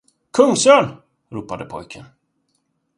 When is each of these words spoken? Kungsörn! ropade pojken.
Kungsörn! 0.31 1.01
ropade 1.29 1.65
pojken. 1.65 2.05